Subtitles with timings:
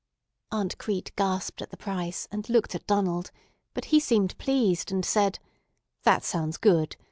[0.51, 3.29] Aunt Crete gasped at the price, and looked at Donald;
[3.75, 5.37] but he seemed pleased, and said:
[6.05, 6.95] "That sounds good.